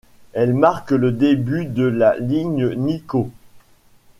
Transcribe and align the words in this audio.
Elle 0.33 0.55
marque 0.55 0.89
le 0.89 1.11
début 1.11 1.65
de 1.65 1.83
la 1.83 2.17
ligne 2.17 2.69
Nikkō. 2.69 3.29